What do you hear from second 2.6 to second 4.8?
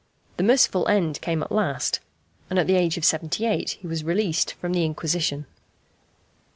the age of seventy eight he was released from